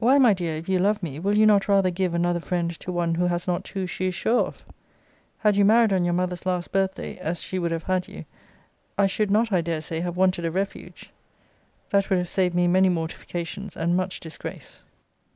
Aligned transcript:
Why, 0.00 0.18
my 0.18 0.34
dear, 0.34 0.56
if 0.56 0.68
you 0.68 0.80
love 0.80 1.04
me, 1.04 1.20
will 1.20 1.38
you 1.38 1.46
not 1.46 1.68
rather 1.68 1.90
give 1.92 2.12
another 2.12 2.40
friend 2.40 2.68
to 2.80 2.90
one 2.90 3.14
who 3.14 3.26
has 3.28 3.46
not 3.46 3.62
two 3.62 3.86
she 3.86 4.08
is 4.08 4.14
sure 4.16 4.40
of? 4.40 4.64
Had 5.38 5.54
you 5.54 5.64
married 5.64 5.92
on 5.92 6.04
your 6.04 6.14
mother's 6.14 6.44
last 6.44 6.72
birth 6.72 6.96
day, 6.96 7.16
as 7.20 7.40
she 7.40 7.60
would 7.60 7.70
have 7.70 7.84
had 7.84 8.08
you, 8.08 8.24
I 8.98 9.06
should 9.06 9.30
not, 9.30 9.52
I 9.52 9.60
dare 9.60 9.80
say, 9.80 10.00
have 10.00 10.16
wanted 10.16 10.44
a 10.44 10.50
refuge; 10.50 11.10
that 11.90 12.10
would 12.10 12.18
have 12.18 12.28
saved 12.28 12.56
me 12.56 12.66
many 12.66 12.88
mortifications, 12.88 13.76
and 13.76 13.96
much 13.96 14.18
disgrace. 14.18 14.82